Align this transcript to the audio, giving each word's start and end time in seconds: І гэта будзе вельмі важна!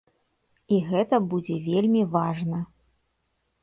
І 0.77 0.79
гэта 0.89 1.21
будзе 1.35 1.61
вельмі 1.69 2.03
важна! 2.19 2.67